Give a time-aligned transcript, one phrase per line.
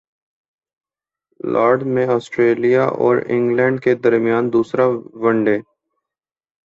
[1.39, 4.85] Lords میں Australia اور England کے درمیان دوسرا
[5.21, 5.57] ون ڈے